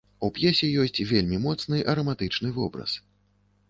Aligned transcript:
У 0.27 0.29
п'есе 0.37 0.69
ёсць 0.85 1.03
вельмі 1.13 1.41
моцны 1.45 1.85
араматычны 1.97 2.57
вобраз. 2.61 3.01